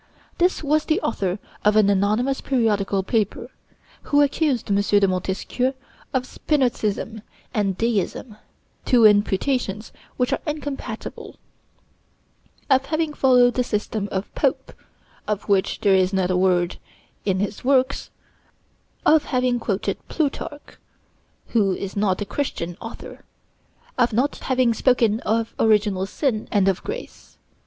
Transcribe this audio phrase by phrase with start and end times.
[0.39, 3.51] This was the author of an anonymous periodical paper,
[4.09, 4.77] who accused M.
[4.81, 5.73] de Montesquieu
[6.11, 7.21] of Spinozism
[7.53, 8.37] and deism
[8.83, 11.35] (two imputations which are incompatible);
[12.67, 14.73] of having followed the system of Pope
[15.27, 16.79] (of which there is not a word
[17.23, 18.09] in his works);
[19.05, 20.79] of having quoted Plutarch,
[21.49, 23.23] who is not a Christian author;
[23.99, 27.37] of not having spoken of original sin and of grace.